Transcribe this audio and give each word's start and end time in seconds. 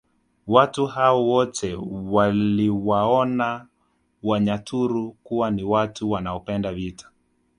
Watu 0.47 0.85
hao 0.85 1.27
wote 1.27 1.75
waliwaona 1.91 3.67
Wanyaturu 4.23 5.11
kuwa 5.23 5.51
ni 5.51 5.63
watu 5.63 6.11
wanaopenda 6.11 6.73
vita 6.73 7.09